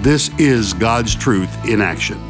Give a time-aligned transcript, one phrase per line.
[0.00, 2.20] This is God's truth in action.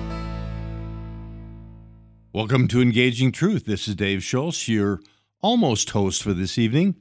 [2.32, 3.66] Welcome to Engaging Truth.
[3.66, 5.00] This is Dave Schultz, your
[5.42, 6.94] almost host for this evening.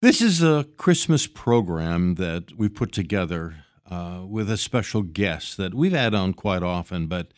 [0.00, 3.56] This is a Christmas program that we put together
[3.90, 7.34] uh, with a special guest that we've had on quite often, but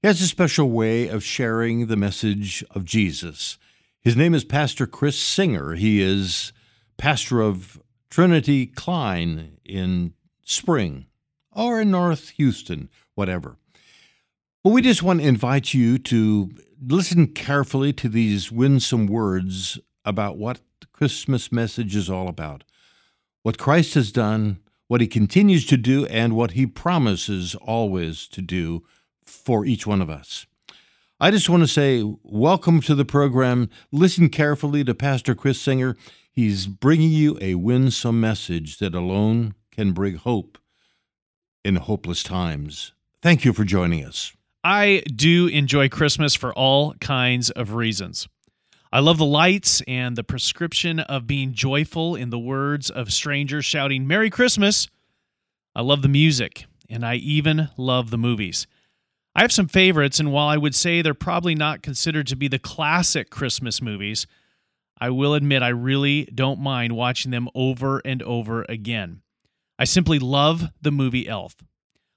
[0.00, 3.58] he has a special way of sharing the message of Jesus.
[4.00, 5.74] His name is Pastor Chris Singer.
[5.74, 6.52] He is
[6.96, 11.06] pastor of Trinity Klein in Spring
[11.56, 13.56] or in North Houston, whatever.
[14.62, 20.36] Well, we just want to invite you to listen carefully to these winsome words about
[20.36, 22.62] what the Christmas message is all about,
[23.42, 28.42] what Christ has done, what he continues to do, and what he promises always to
[28.42, 28.84] do
[29.24, 30.46] for each one of us.
[31.18, 33.70] I just want to say, welcome to the program.
[33.90, 35.96] Listen carefully to Pastor Chris Singer.
[36.30, 40.58] He's bringing you a winsome message that alone can bring hope
[41.66, 42.92] in hopeless times.
[43.20, 44.32] Thank you for joining us.
[44.62, 48.28] I do enjoy Christmas for all kinds of reasons.
[48.92, 53.64] I love the lights and the prescription of being joyful in the words of strangers
[53.64, 54.88] shouting, Merry Christmas.
[55.74, 58.68] I love the music, and I even love the movies.
[59.34, 62.48] I have some favorites, and while I would say they're probably not considered to be
[62.48, 64.26] the classic Christmas movies,
[64.98, 69.20] I will admit I really don't mind watching them over and over again.
[69.78, 71.56] I simply love the movie Elf.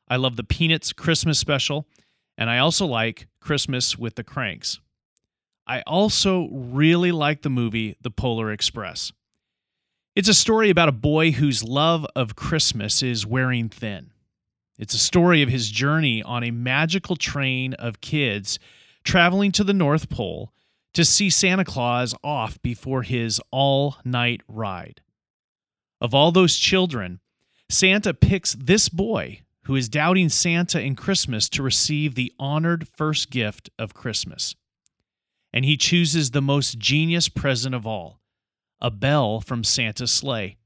[0.08, 1.88] I love the Peanuts Christmas special,
[2.38, 4.80] and I also like Christmas with the Cranks.
[5.68, 9.12] I also really like the movie The Polar Express.
[10.16, 14.12] It's a story about a boy whose love of Christmas is wearing thin.
[14.80, 18.58] It's a story of his journey on a magical train of kids
[19.04, 20.54] traveling to the North Pole
[20.94, 25.02] to see Santa Claus off before his all night ride.
[26.02, 27.20] Of all those children,
[27.70, 33.30] Santa picks this boy who is doubting Santa and Christmas to receive the honored first
[33.30, 34.56] gift of Christmas.
[35.54, 38.20] And he chooses the most genius present of all
[38.82, 40.58] a bell from Santa's sleigh.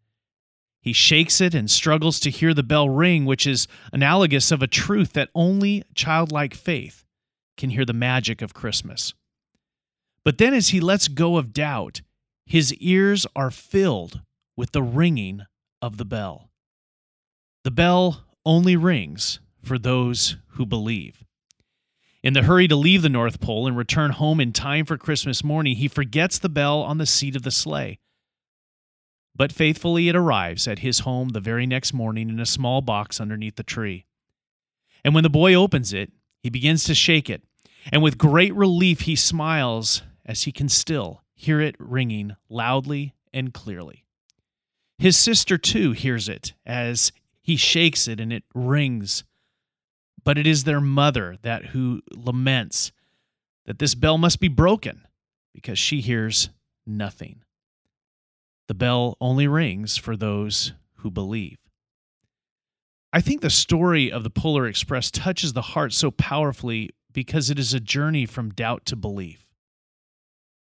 [0.82, 4.68] He shakes it and struggles to hear the bell ring, which is analogous of a
[4.68, 7.06] truth that only childlike faith
[7.58, 9.14] can hear the magic of Christmas.
[10.24, 12.02] But then, as he lets go of doubt,
[12.46, 14.22] his ears are filled
[14.56, 15.42] with the ringing
[15.82, 16.50] of the bell.
[17.64, 21.24] The bell only rings for those who believe.
[22.22, 25.44] In the hurry to leave the North Pole and return home in time for Christmas
[25.44, 28.00] morning, he forgets the bell on the seat of the sleigh.
[29.36, 33.20] But faithfully it arrives at his home the very next morning in a small box
[33.20, 34.06] underneath the tree.
[35.04, 37.44] And when the boy opens it, he begins to shake it,
[37.92, 43.54] and with great relief he smiles as he can still hear it ringing loudly and
[43.54, 44.06] clearly.
[44.98, 47.12] His sister too hears it as
[47.44, 49.26] he shakes it and it rings.
[50.24, 52.94] But it is their mother that who laments
[53.66, 55.06] that this bell must be broken
[55.54, 56.50] because she hears
[56.88, 57.44] nothing.
[58.68, 61.58] The bell only rings for those who believe.
[63.12, 67.60] I think the story of the Polar Express touches the heart so powerfully because it
[67.60, 69.46] is a journey from doubt to belief.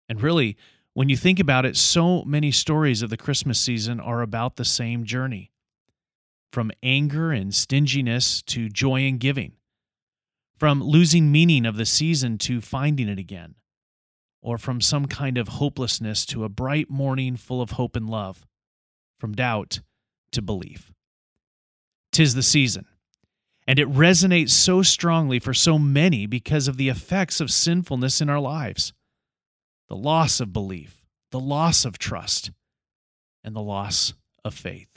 [0.10, 0.58] And really,
[0.94, 4.66] when you think about it, so many stories of the Christmas season are about the
[4.66, 5.53] same journey
[6.54, 9.54] from anger and stinginess to joy and giving,
[10.56, 13.56] from losing meaning of the season to finding it again,
[14.40, 18.46] or from some kind of hopelessness to a bright morning full of hope and love,
[19.20, 19.80] from doubt
[20.32, 20.92] to belief.
[22.12, 22.86] Tis the season,
[23.66, 28.30] and it resonates so strongly for so many because of the effects of sinfulness in
[28.30, 28.94] our lives
[29.90, 32.52] the loss of belief, the loss of trust,
[33.44, 34.14] and the loss
[34.46, 34.93] of faith.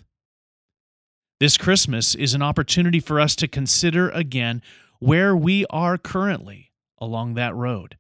[1.39, 4.63] This Christmas is an opportunity for us to consider again
[4.99, 7.97] where we are currently along that road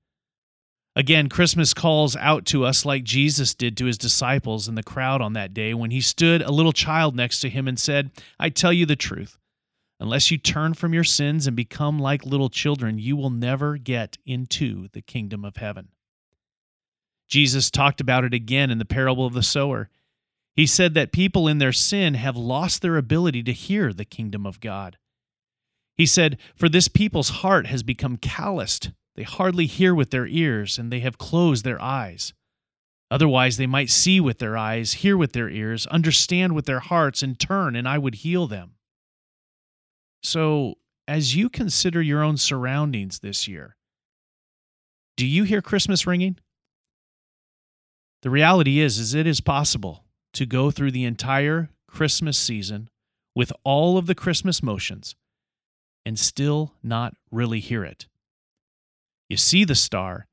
[0.96, 5.20] Again, Christmas calls out to us like Jesus did to his disciples in the crowd
[5.20, 8.10] on that day when he stood a little child next to him and said,
[8.40, 9.36] I tell you the truth.
[10.00, 14.16] Unless you turn from your sins and become like little children, you will never get
[14.24, 15.88] into the kingdom of heaven.
[17.28, 19.90] Jesus talked about it again in the parable of the sower.
[20.56, 24.46] He said that people in their sin have lost their ability to hear the kingdom
[24.46, 24.96] of God.
[25.96, 28.90] He said, For this people's heart has become calloused.
[29.16, 32.32] They hardly hear with their ears, and they have closed their eyes.
[33.10, 37.22] Otherwise, they might see with their eyes, hear with their ears, understand with their hearts,
[37.22, 38.72] and turn, and I would heal them.
[40.22, 43.76] So, as you consider your own surroundings this year,
[45.16, 46.38] do you hear Christmas ringing?
[48.22, 50.05] The reality is is it is possible
[50.36, 52.90] to go through the entire Christmas season
[53.34, 55.14] with all of the Christmas motions
[56.04, 58.06] and still not really hear it.
[59.28, 60.26] You see the star,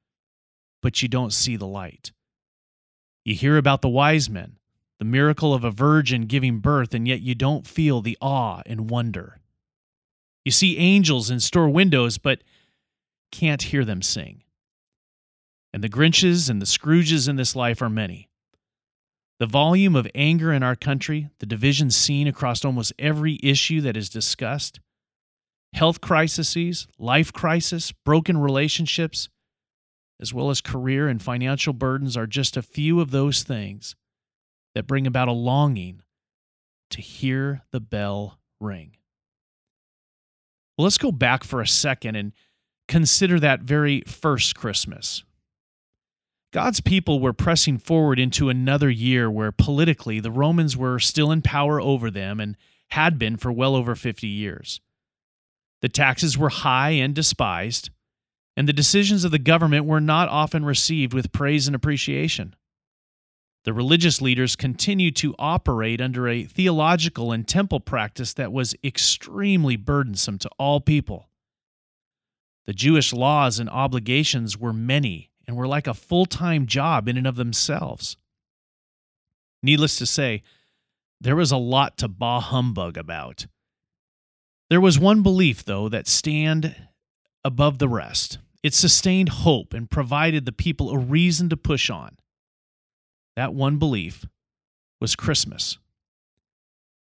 [0.81, 2.11] but you don't see the light.
[3.23, 4.57] You hear about the wise men,
[4.99, 8.89] the miracle of a virgin giving birth, and yet you don't feel the awe and
[8.89, 9.39] wonder.
[10.43, 12.43] You see angels in store windows, but
[13.31, 14.43] can't hear them sing.
[15.73, 18.29] And the Grinches and the Scrooges in this life are many.
[19.39, 23.97] The volume of anger in our country, the divisions seen across almost every issue that
[23.97, 24.79] is discussed,
[25.73, 29.29] health crises, life crisis, broken relationships,
[30.21, 33.95] as well as career and financial burdens are just a few of those things
[34.75, 36.01] that bring about a longing
[36.91, 38.95] to hear the bell ring.
[40.77, 42.31] Well, let's go back for a second and
[42.87, 45.23] consider that very first Christmas.
[46.53, 51.41] God's people were pressing forward into another year where politically the Romans were still in
[51.41, 52.55] power over them and
[52.89, 54.79] had been for well over 50 years.
[55.81, 57.89] The taxes were high and despised,
[58.55, 62.55] and the decisions of the government were not often received with praise and appreciation.
[63.65, 69.75] The religious leaders continued to operate under a theological and temple practice that was extremely
[69.75, 71.29] burdensome to all people.
[72.65, 77.17] The Jewish laws and obligations were many and were like a full time job in
[77.17, 78.17] and of themselves.
[79.61, 80.43] Needless to say,
[81.21, 83.47] there was a lot to bah humbug about.
[84.69, 86.75] There was one belief, though, that stand
[87.45, 88.39] above the rest.
[88.61, 92.17] It sustained hope and provided the people a reason to push on.
[93.35, 94.25] That one belief
[94.99, 95.77] was Christmas.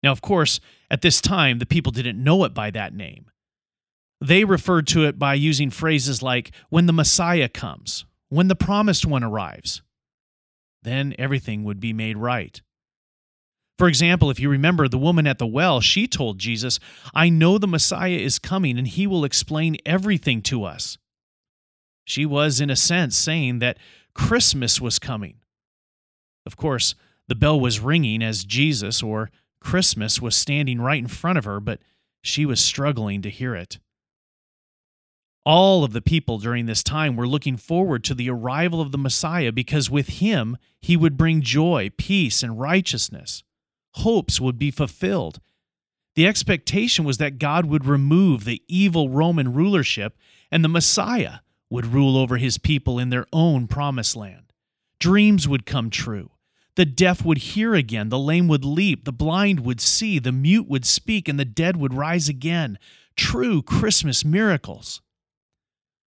[0.02, 3.30] Now, of course, at this time, the people didn't know it by that name.
[4.20, 9.04] They referred to it by using phrases like, when the Messiah comes, when the promised
[9.04, 9.82] one arrives.
[10.82, 12.62] Then everything would be made right.
[13.76, 16.80] For example, if you remember the woman at the well, she told Jesus,
[17.12, 20.96] I know the Messiah is coming and he will explain everything to us.
[22.06, 23.76] She was, in a sense, saying that
[24.14, 25.34] Christmas was coming.
[26.46, 26.94] Of course,
[27.28, 29.30] the bell was ringing as Jesus or
[29.60, 31.80] Christmas was standing right in front of her, but
[32.22, 33.78] she was struggling to hear it.
[35.44, 38.98] All of the people during this time were looking forward to the arrival of the
[38.98, 43.42] Messiah because with him he would bring joy, peace, and righteousness
[43.96, 45.40] hopes would be fulfilled.
[46.14, 50.16] The expectation was that God would remove the evil Roman rulership
[50.50, 51.38] and the Messiah
[51.70, 54.52] would rule over his people in their own promised land.
[54.98, 56.30] Dreams would come true.
[56.74, 60.68] The deaf would hear again, the lame would leap, the blind would see, the mute
[60.68, 62.78] would speak, and the dead would rise again.
[63.14, 65.02] True Christmas miracles.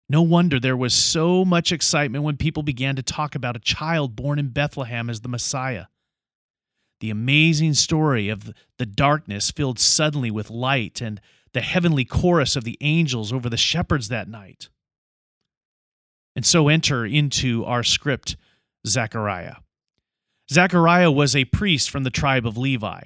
[0.08, 4.16] No wonder there was so much excitement when people began to talk about a child
[4.16, 5.86] born in Bethlehem as the Messiah
[7.00, 11.20] the amazing story of the darkness filled suddenly with light and
[11.54, 14.70] the heavenly chorus of the angels over the shepherds that night.
[16.36, 18.36] And so enter into our script
[18.88, 19.58] Zechariah.
[20.52, 23.04] Zechariah was a priest from the tribe of Levi.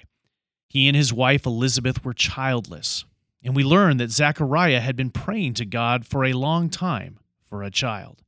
[0.68, 3.06] He and his wife Elizabeth were childless,
[3.44, 7.20] and we learn that Zechariah had been praying to God for a long time
[7.50, 8.22] for a child.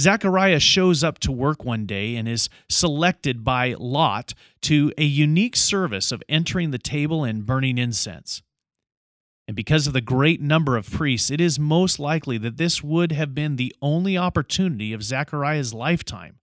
[0.00, 5.56] Zechariah shows up to work one day and is selected by Lot to a unique
[5.56, 8.42] service of entering the table and burning incense.
[9.48, 13.10] And because of the great number of priests, it is most likely that this would
[13.12, 16.38] have been the only opportunity of Zechariah's lifetime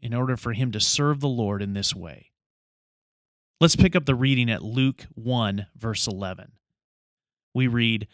[0.00, 2.30] in order for him to serve the Lord in this way.
[3.58, 6.52] Let's pick up the reading at Luke 1, verse 11.
[7.54, 8.06] We read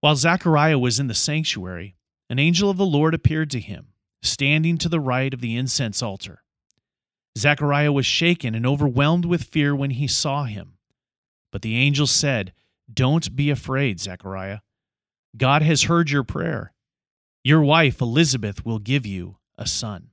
[0.00, 1.94] While Zechariah was in the sanctuary,
[2.28, 6.02] an angel of the Lord appeared to him, standing to the right of the incense
[6.02, 6.42] altar.
[7.38, 10.78] Zechariah was shaken and overwhelmed with fear when he saw him.
[11.52, 12.52] But the angel said,
[12.92, 14.58] Don't be afraid, Zechariah.
[15.36, 16.72] God has heard your prayer.
[17.44, 20.11] Your wife, Elizabeth, will give you a son.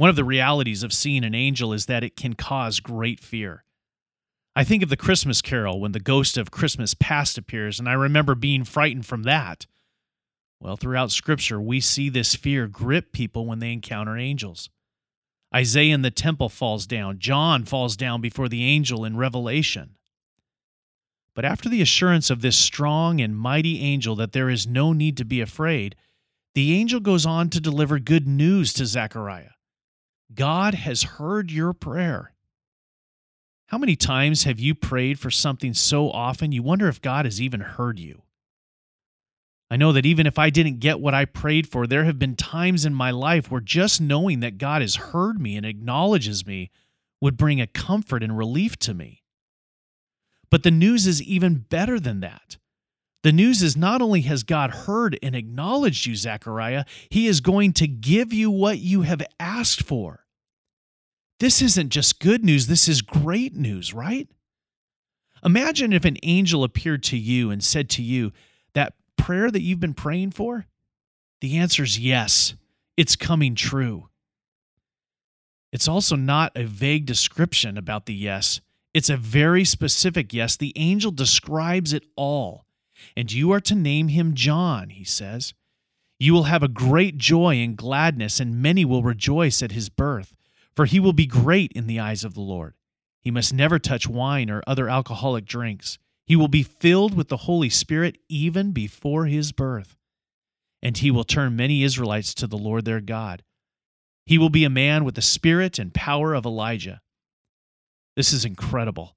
[0.00, 3.64] One of the realities of seeing an angel is that it can cause great fear.
[4.56, 7.92] I think of the Christmas carol when the ghost of Christmas past appears, and I
[7.92, 9.66] remember being frightened from that.
[10.58, 14.70] Well, throughout Scripture, we see this fear grip people when they encounter angels.
[15.54, 17.18] Isaiah in the temple falls down.
[17.18, 19.96] John falls down before the angel in Revelation.
[21.34, 25.18] But after the assurance of this strong and mighty angel that there is no need
[25.18, 25.94] to be afraid,
[26.54, 29.50] the angel goes on to deliver good news to Zechariah.
[30.34, 32.32] God has heard your prayer.
[33.66, 37.40] How many times have you prayed for something so often you wonder if God has
[37.40, 38.22] even heard you?
[39.70, 42.34] I know that even if I didn't get what I prayed for, there have been
[42.34, 46.70] times in my life where just knowing that God has heard me and acknowledges me
[47.20, 49.22] would bring a comfort and relief to me.
[50.50, 52.56] But the news is even better than that.
[53.22, 57.74] The news is not only has God heard and acknowledged you, Zechariah, he is going
[57.74, 60.24] to give you what you have asked for.
[61.38, 64.28] This isn't just good news, this is great news, right?
[65.44, 68.32] Imagine if an angel appeared to you and said to you,
[68.74, 70.66] That prayer that you've been praying for?
[71.40, 72.54] The answer is yes,
[72.96, 74.08] it's coming true.
[75.72, 78.60] It's also not a vague description about the yes.
[78.92, 80.56] It's a very specific yes.
[80.56, 82.66] The angel describes it all.
[83.16, 85.54] And you are to name him John, he says.
[86.18, 90.34] You will have a great joy and gladness, and many will rejoice at his birth,
[90.74, 92.74] for he will be great in the eyes of the Lord.
[93.22, 95.98] He must never touch wine or other alcoholic drinks.
[96.26, 99.96] He will be filled with the Holy Spirit even before his birth.
[100.82, 103.42] And he will turn many Israelites to the Lord their God
[104.30, 107.00] he will be a man with the spirit and power of Elijah.
[108.14, 109.16] This is incredible.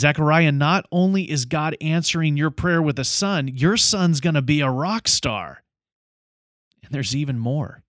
[0.00, 4.42] Zechariah, not only is God answering your prayer with a son, your son's going to
[4.42, 5.62] be a rock star.
[6.82, 7.82] And there's even more.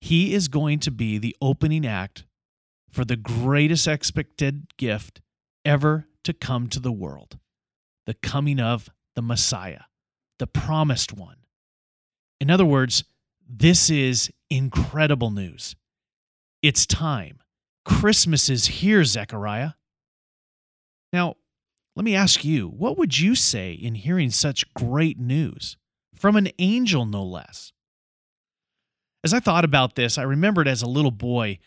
[0.00, 2.24] He is going to be the opening act
[2.90, 5.20] for the greatest expected gift
[5.64, 7.38] ever to come to the world
[8.04, 9.82] the coming of the Messiah,
[10.40, 11.36] the promised one.
[12.40, 13.04] In other words,
[13.48, 15.76] this is incredible news.
[16.62, 17.38] It's time.
[17.84, 19.72] Christmas is here, Zechariah.
[21.12, 21.36] Now,
[21.94, 25.76] let me ask you, what would you say in hearing such great news?
[26.14, 27.72] From an angel, no less.
[29.24, 31.58] As I thought about this, I remembered as a little boy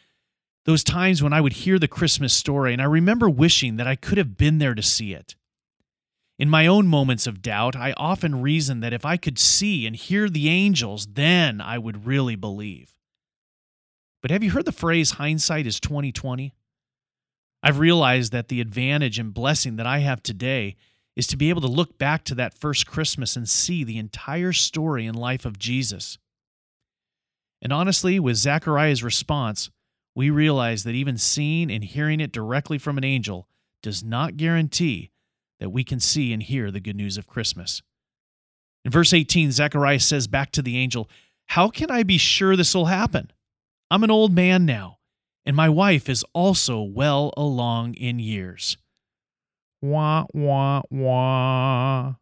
[0.66, 3.96] those times when I would hear the Christmas story, and I remember wishing that I
[3.96, 5.36] could have been there to see it.
[6.38, 9.96] In my own moments of doubt, I often reasoned that if I could see and
[9.96, 12.94] hear the angels, then I would really believe.
[14.22, 16.54] But have you heard the phrase hindsight is 2020?
[17.66, 20.76] I've realized that the advantage and blessing that I have today
[21.16, 24.54] is to be able to look back to that first Christmas and see the entire
[24.54, 26.20] story and life of Jesus.
[27.64, 29.72] And honestly, with Zechariah's response,
[30.14, 33.48] we realize that even seeing and hearing it directly from an angel
[33.82, 35.10] does not guarantee
[35.60, 37.82] that we can see and hear the good news of Christmas.
[38.84, 41.10] In verse 18, Zechariah says back to the angel,
[41.48, 43.32] How can I be sure this will happen?
[43.90, 45.00] I'm an old man now,
[45.46, 48.78] and my wife is also well along in years.
[49.82, 52.16] Wah, wah, wah.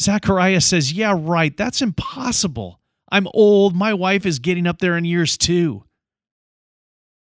[0.00, 2.80] Zechariah says, Yeah, right, that's impossible.
[3.10, 3.76] I'm old.
[3.76, 5.84] My wife is getting up there in years too.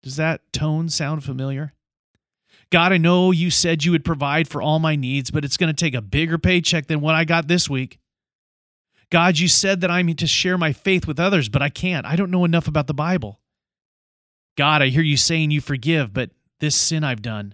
[0.03, 1.73] Does that tone sound familiar?
[2.69, 5.73] God, I know you said you would provide for all my needs, but it's going
[5.73, 7.99] to take a bigger paycheck than what I got this week.
[9.09, 12.05] God, you said that I'm to share my faith with others, but I can't.
[12.05, 13.39] I don't know enough about the Bible.
[14.57, 17.53] God, I hear you saying you forgive, but this sin I've done,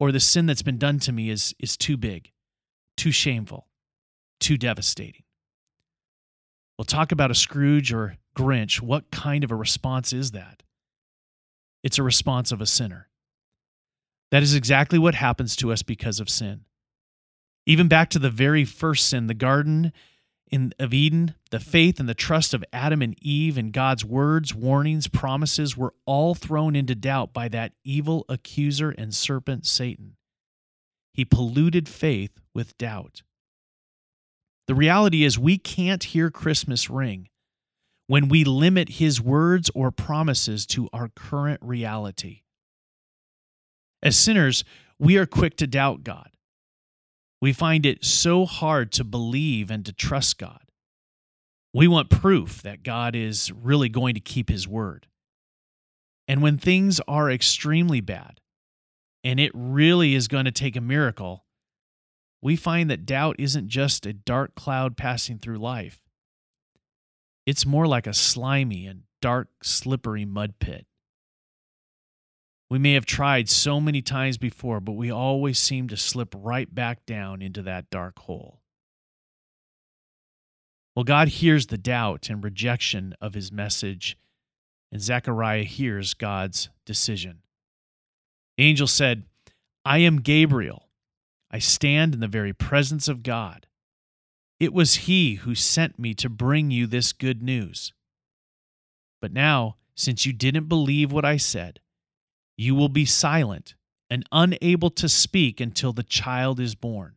[0.00, 2.32] or the sin that's been done to me, is, is too big,
[2.96, 3.68] too shameful,
[4.40, 5.22] too devastating.
[6.76, 8.80] We'll talk about a Scrooge or Grinch.
[8.80, 10.64] What kind of a response is that?
[11.84, 13.08] It's a response of a sinner.
[14.32, 16.62] That is exactly what happens to us because of sin.
[17.66, 19.92] Even back to the very first sin, the garden
[20.54, 24.54] in, of Eden, the faith and the trust of Adam and Eve and God's words,
[24.54, 30.14] warnings, promises were all thrown into doubt by that evil accuser and serpent, Satan.
[31.12, 33.22] He polluted faith with doubt.
[34.68, 37.28] The reality is, we can't hear Christmas ring
[38.06, 42.42] when we limit his words or promises to our current reality.
[44.04, 44.62] As sinners,
[45.00, 46.30] we are quick to doubt God.
[47.44, 50.62] We find it so hard to believe and to trust God.
[51.74, 55.08] We want proof that God is really going to keep his word.
[56.26, 58.40] And when things are extremely bad,
[59.22, 61.44] and it really is going to take a miracle,
[62.40, 66.00] we find that doubt isn't just a dark cloud passing through life.
[67.44, 70.86] It's more like a slimy and dark, slippery mud pit.
[72.74, 76.74] We may have tried so many times before, but we always seem to slip right
[76.74, 78.62] back down into that dark hole.
[80.96, 84.18] Well, God hears the doubt and rejection of his message,
[84.90, 87.42] and Zechariah hears God's decision.
[88.58, 89.22] The angel said,
[89.84, 90.88] I am Gabriel.
[91.52, 93.68] I stand in the very presence of God.
[94.58, 97.92] It was He who sent me to bring you this good news.
[99.22, 101.78] But now, since you didn't believe what I said,
[102.56, 103.74] you will be silent
[104.10, 107.14] and unable to speak until the child is born.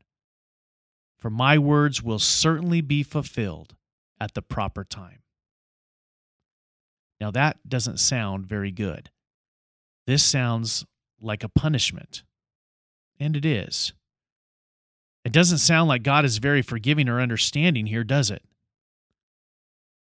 [1.18, 3.76] For my words will certainly be fulfilled
[4.20, 5.22] at the proper time.
[7.20, 9.10] Now, that doesn't sound very good.
[10.06, 10.86] This sounds
[11.20, 12.24] like a punishment,
[13.20, 13.94] and it is.
[15.26, 18.44] It doesn't sound like God is very forgiving or understanding here, does it?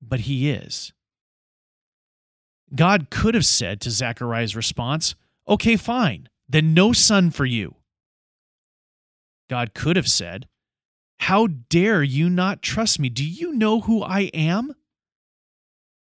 [0.02, 0.92] But He is.
[2.76, 5.16] God could have said to Zechariah's response,
[5.48, 7.76] Okay, fine, then no son for you.
[9.50, 10.48] God could have said,
[11.20, 13.10] How dare you not trust me?
[13.10, 14.74] Do you know who I am?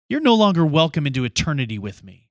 [0.09, 2.29] You're no longer welcome into eternity with me.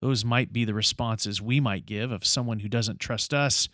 [0.00, 3.68] Those might be the responses we might give of someone who doesn't trust us.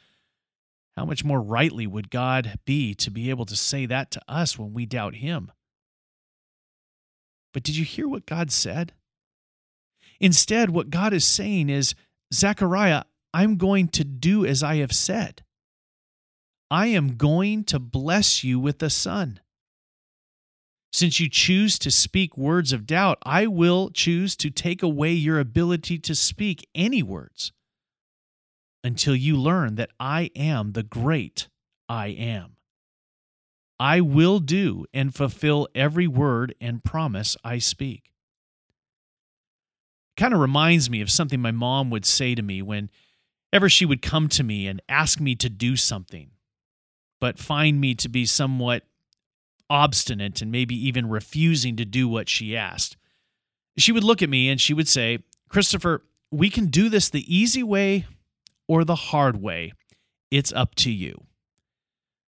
[0.97, 4.59] How much more rightly would God be to be able to say that to us
[4.59, 5.53] when we doubt Him?
[7.53, 8.93] But did you hear what God said?
[10.21, 11.95] Instead, what God is saying is,
[12.33, 15.43] Zechariah, I'm going to do as I have said.
[16.71, 19.41] I am going to bless you with a son.
[20.93, 25.39] Since you choose to speak words of doubt, I will choose to take away your
[25.39, 27.53] ability to speak any words
[28.83, 31.49] until you learn that I am the great
[31.89, 32.57] I am.
[33.79, 38.10] I will do and fulfill every word and promise I speak.
[40.21, 44.03] Kind of reminds me of something my mom would say to me whenever she would
[44.03, 46.33] come to me and ask me to do something,
[47.23, 48.83] but find me to be somewhat
[49.71, 52.99] obstinate and maybe even refusing to do what she asked.
[53.79, 57.25] She would look at me and she would say, Christopher, we can do this the
[57.35, 58.05] easy way
[58.69, 59.73] or the hard way.
[60.31, 61.25] It's up to you.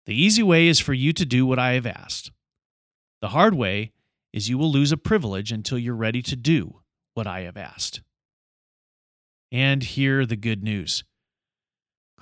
[0.06, 2.32] The easy way is for you to do what I have asked.
[3.20, 3.92] The hard way
[4.32, 6.78] is you will lose a privilege until you're ready to do
[7.14, 8.02] what I have asked.
[9.50, 11.04] And hear the good news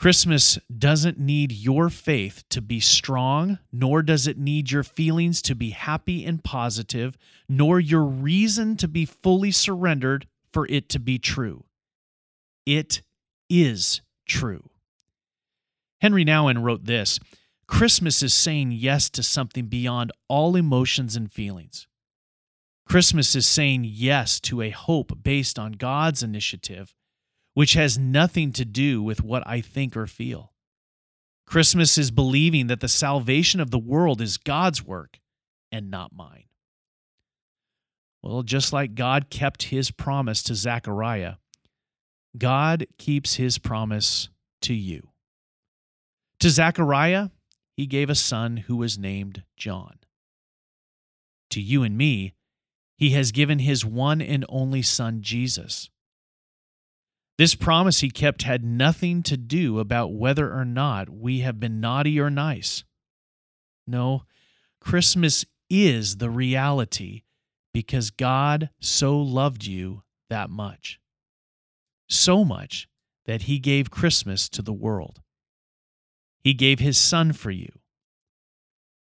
[0.01, 5.55] Christmas doesn't need your faith to be strong, nor does it need your feelings to
[5.55, 7.19] be happy and positive,
[7.51, 11.65] nor your reason to be fully surrendered for it to be true.
[12.65, 13.03] It
[13.51, 14.71] is true.
[16.01, 17.21] Henri Nouwen wrote this
[17.67, 21.87] Christmas is saying yes to something beyond all emotions and feelings.
[22.91, 26.93] Christmas is saying yes to a hope based on God's initiative
[27.55, 30.53] which has nothing to do with what I think or feel.
[31.47, 35.21] Christmas is believing that the salvation of the world is God's work
[35.71, 36.47] and not mine.
[38.25, 41.35] Well, just like God kept his promise to Zechariah,
[42.37, 44.31] God keeps his promise
[44.63, 45.11] to you.
[46.41, 47.29] To Zechariah,
[47.77, 50.01] he gave a son who was named John.
[51.51, 52.35] To you and me,
[53.01, 55.89] he has given his one and only son, Jesus.
[57.39, 61.81] This promise he kept had nothing to do about whether or not we have been
[61.81, 62.85] naughty or nice.
[63.87, 64.25] No,
[64.83, 67.23] Christmas is the reality
[67.73, 71.01] because God so loved you that much.
[72.07, 72.87] So much
[73.25, 75.23] that he gave Christmas to the world.
[76.45, 77.71] He gave his son for you.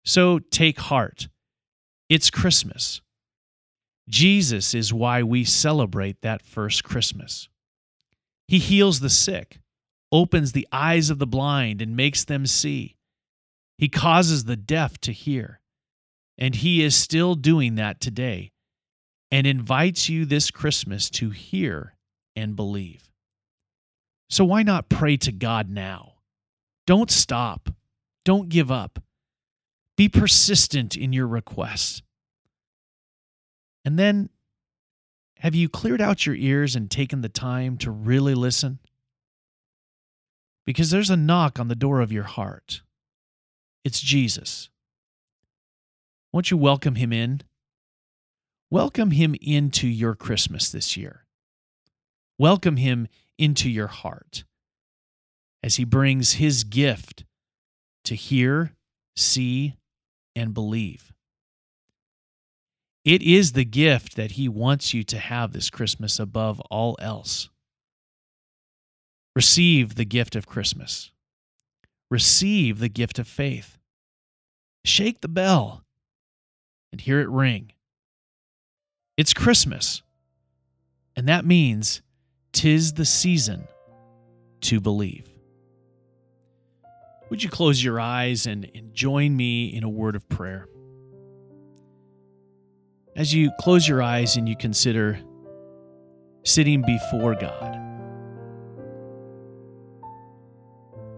[0.04, 1.28] So take heart.
[2.10, 3.00] It's Christmas.
[4.08, 7.48] Jesus is why we celebrate that first Christmas.
[8.46, 9.58] He heals the sick,
[10.12, 12.96] opens the eyes of the blind, and makes them see.
[13.78, 15.60] He causes the deaf to hear.
[16.38, 18.52] And He is still doing that today
[19.30, 21.96] and invites you this Christmas to hear
[22.36, 23.10] and believe.
[24.28, 26.14] So why not pray to God now?
[26.86, 27.70] Don't stop.
[28.24, 29.02] Don't give up.
[29.96, 32.02] Be persistent in your requests.
[33.86, 34.30] And then
[35.38, 38.80] have you cleared out your ears and taken the time to really listen?
[40.66, 42.82] Because there's a knock on the door of your heart.
[43.84, 44.70] It's Jesus.
[46.32, 47.42] Won't you welcome him in?
[48.72, 51.24] Welcome him into your Christmas this year.
[52.40, 53.06] Welcome him
[53.38, 54.42] into your heart
[55.62, 57.24] as he brings his gift
[58.02, 58.72] to hear,
[59.14, 59.76] see,
[60.34, 61.12] and believe.
[63.06, 67.48] It is the gift that He wants you to have this Christmas above all else.
[69.36, 71.12] Receive the gift of Christmas.
[72.10, 73.78] Receive the gift of faith.
[74.84, 75.84] Shake the bell
[76.90, 77.70] and hear it ring.
[79.16, 80.02] It's Christmas,
[81.14, 82.02] and that means
[82.52, 83.68] tis the season
[84.62, 85.28] to believe.
[87.30, 90.66] would you close your eyes and, and join me in a word of prayer?
[93.16, 95.18] As you close your eyes and you consider
[96.44, 97.80] sitting before God,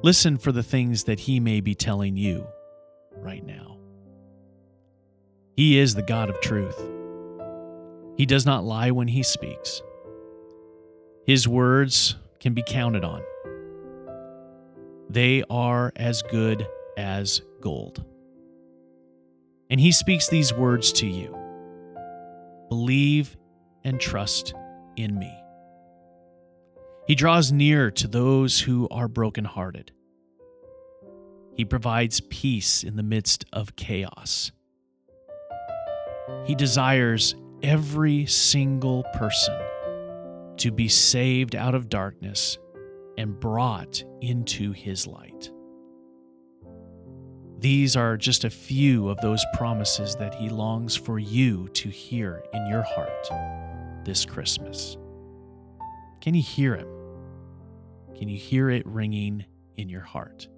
[0.04, 2.46] listen for the things that He may be telling you
[3.16, 3.78] right now.
[5.56, 6.78] He is the God of truth.
[8.16, 9.82] He does not lie when He speaks.
[11.26, 13.22] His words can be counted on.
[15.10, 16.64] They are as good
[16.96, 18.04] as gold.
[19.68, 21.34] And he speaks these words to you
[22.68, 23.36] Believe
[23.84, 24.54] and trust
[24.96, 25.34] in me.
[27.06, 29.92] He draws near to those who are brokenhearted.
[31.54, 34.52] He provides peace in the midst of chaos.
[36.44, 39.58] He desires every single person
[40.58, 42.58] to be saved out of darkness
[43.16, 45.50] and brought into his light.
[47.58, 52.42] These are just a few of those promises that he longs for you to hear
[52.52, 53.28] in your heart
[54.04, 54.96] this Christmas.
[56.20, 56.88] Can you hear him?
[58.16, 59.44] Can you hear it ringing
[59.76, 60.48] in your heart?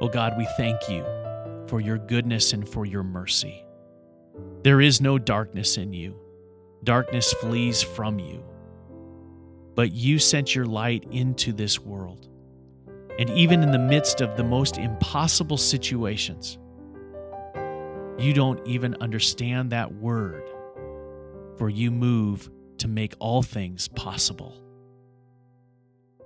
[0.00, 1.04] Oh God, we thank you
[1.68, 3.64] for your goodness and for your mercy.
[4.62, 6.18] There is no darkness in you,
[6.82, 8.42] darkness flees from you
[9.74, 12.28] but you sent your light into this world.
[13.18, 16.58] And even in the midst of the most impossible situations,
[18.18, 20.42] you don't even understand that word,
[21.56, 24.60] for you move to make all things possible.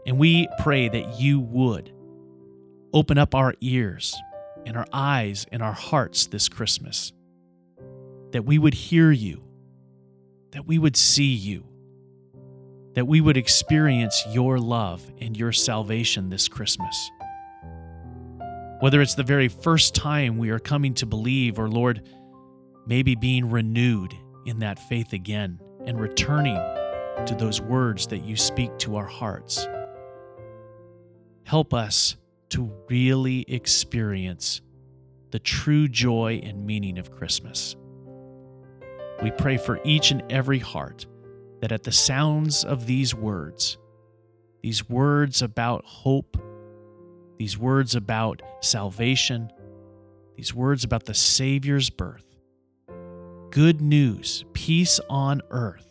[0.06, 1.92] And we pray that you would
[2.94, 4.16] open up our ears
[4.64, 7.12] and our eyes and our hearts this Christmas,
[8.32, 9.42] that we would hear you,
[10.52, 11.64] that we would see you
[12.94, 17.10] that we would experience your love and your salvation this Christmas.
[18.80, 22.02] Whether it's the very first time we are coming to believe, or Lord,
[22.86, 24.14] maybe being renewed
[24.46, 26.56] in that faith again and returning
[27.26, 29.66] to those words that you speak to our hearts.
[31.44, 32.16] Help us
[32.50, 34.60] to really experience
[35.30, 37.76] the true joy and meaning of Christmas.
[39.22, 41.06] We pray for each and every heart
[41.60, 43.78] that at the sounds of these words,
[44.62, 46.36] these words about hope,
[47.38, 49.50] these words about salvation,
[50.36, 52.24] these words about the Savior's birth,
[53.50, 55.86] good news, peace on earth,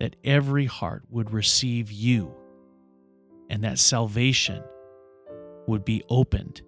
[0.00, 2.34] that every heart would receive you
[3.50, 4.62] and that salvation
[5.66, 6.62] would be opened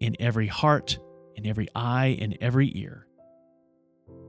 [0.00, 0.98] in every heart,
[1.36, 3.07] in every eye, in every ear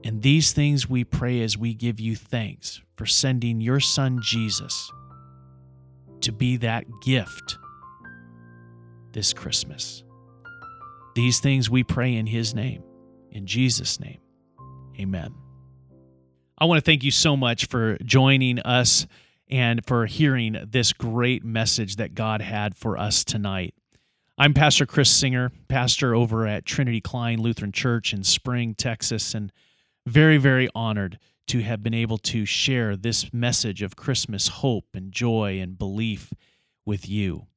[0.03, 4.91] and these things we pray as we give you thanks for sending your Son Jesus
[6.21, 7.57] to be that gift
[9.11, 10.03] this Christmas.
[11.15, 12.83] These things we pray in His name,
[13.31, 14.19] in Jesus' name.
[14.99, 15.33] Amen.
[16.57, 19.07] I want to thank you so much for joining us
[19.49, 23.73] and for hearing this great message that God had for us tonight.
[24.37, 29.51] I'm Pastor Chris Singer, pastor over at Trinity Klein Lutheran Church in Spring, Texas, and
[30.09, 35.11] very, very honored to have been able to share this message of Christmas hope and
[35.11, 36.33] joy and belief
[36.85, 37.47] with you.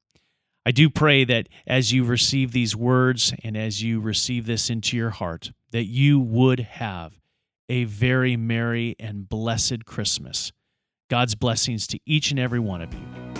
[0.64, 4.96] I do pray that as you receive these words and as you receive this into
[4.96, 7.20] your heart, that you would have
[7.68, 10.52] a very merry and blessed Christmas.
[11.10, 13.31] God's blessings to each and every one of you.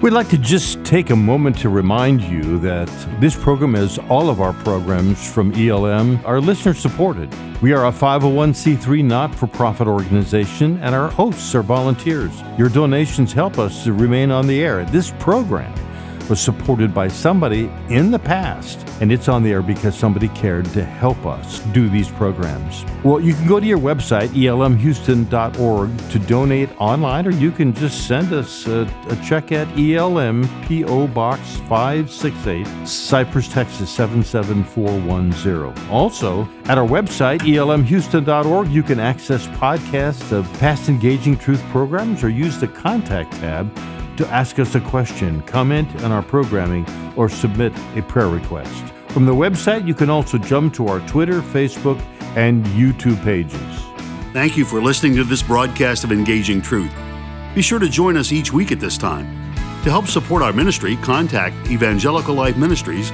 [0.00, 2.86] We'd like to just take a moment to remind you that
[3.18, 7.34] this program, as all of our programs from ELM, are listener supported.
[7.60, 12.30] We are a 501c3 not for profit organization, and our hosts are volunteers.
[12.56, 14.84] Your donations help us to remain on the air.
[14.84, 15.74] This program
[16.28, 20.66] was supported by somebody in the past, and it's on the air because somebody cared
[20.66, 22.84] to help us do these programs.
[23.04, 28.06] Well, you can go to your website, elmhouston.org, to donate online, or you can just
[28.06, 35.90] send us a, a check at ELM PO Box 568, Cypress, Texas 77410.
[35.90, 42.28] Also, at our website, elmhouston.org, you can access podcasts of past Engaging Truth programs or
[42.28, 43.70] use the contact tab
[44.18, 48.84] to ask us a question, comment on our programming, or submit a prayer request.
[49.08, 52.00] From the website, you can also jump to our Twitter, Facebook,
[52.36, 53.60] and YouTube pages.
[54.32, 56.92] Thank you for listening to this broadcast of Engaging Truth.
[57.54, 59.26] Be sure to join us each week at this time.
[59.84, 63.10] To help support our ministry, contact Evangelical Life Ministries,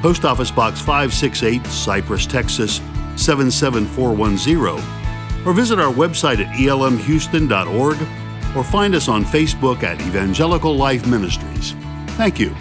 [0.00, 2.80] Post Office Box 568, Cypress, Texas
[3.16, 8.21] 77410, or visit our website at elmhouston.org
[8.56, 11.74] or find us on Facebook at Evangelical Life Ministries.
[12.16, 12.54] Thank you.